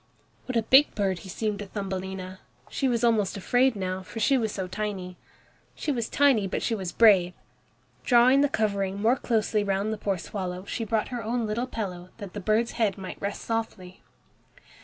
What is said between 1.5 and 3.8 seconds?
to Thumbelina! She was almost afraid